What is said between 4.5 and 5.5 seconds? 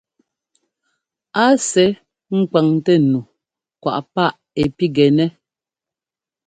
ɛ́ pigɛnɛ́.